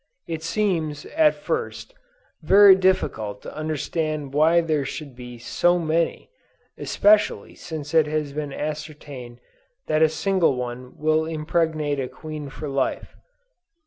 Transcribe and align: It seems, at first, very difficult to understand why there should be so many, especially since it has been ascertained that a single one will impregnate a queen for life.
It 0.27 0.41
seems, 0.41 1.05
at 1.05 1.35
first, 1.35 1.93
very 2.41 2.73
difficult 2.73 3.43
to 3.43 3.55
understand 3.55 4.33
why 4.33 4.59
there 4.59 4.83
should 4.83 5.15
be 5.15 5.37
so 5.37 5.77
many, 5.77 6.31
especially 6.75 7.53
since 7.53 7.93
it 7.93 8.07
has 8.07 8.33
been 8.33 8.51
ascertained 8.51 9.39
that 9.85 10.01
a 10.01 10.09
single 10.09 10.55
one 10.55 10.97
will 10.97 11.25
impregnate 11.25 11.99
a 11.99 12.07
queen 12.07 12.49
for 12.49 12.67
life. 12.67 13.15